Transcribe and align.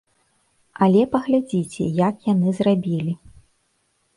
Але 0.85 1.03
паглядзіце, 1.13 1.83
як 2.07 2.15
яны 2.33 2.49
зрабілі. 2.61 3.13